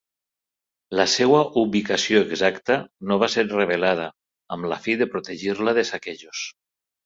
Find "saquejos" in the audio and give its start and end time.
5.95-6.45